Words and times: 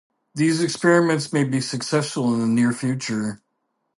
These 0.33 0.63
experiments 0.63 1.31
may 1.31 1.43
be 1.43 1.61
successful 1.61 2.33
in 2.33 2.39
the 2.39 2.47
near 2.47 2.73
future. 2.73 3.39